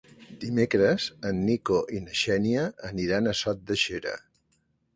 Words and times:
Dimecres 0.43 1.05
en 1.31 1.41
Nico 1.49 1.77
i 1.97 2.01
na 2.07 2.17
Xènia 2.23 2.65
aniran 2.89 3.29
a 3.29 3.37
Sot 3.43 3.65
de 3.69 3.81
Xera. 3.87 4.19